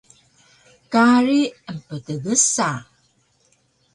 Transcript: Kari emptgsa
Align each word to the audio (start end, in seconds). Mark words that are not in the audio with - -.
Kari 0.91 1.41
emptgsa 1.71 2.69